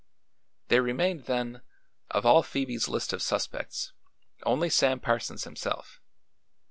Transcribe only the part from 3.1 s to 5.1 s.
of suspects, only Sam